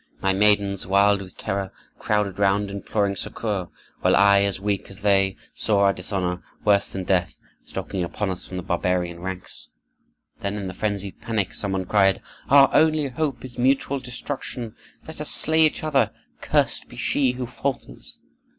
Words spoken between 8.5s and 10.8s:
the barbarian ranks. "Then, in the